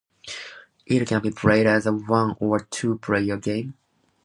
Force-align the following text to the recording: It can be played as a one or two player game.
It 0.87 1.07
can 1.07 1.21
be 1.21 1.29
played 1.29 1.67
as 1.67 1.85
a 1.85 1.91
one 1.93 2.35
or 2.39 2.61
two 2.71 2.97
player 2.97 3.37
game. 3.37 3.75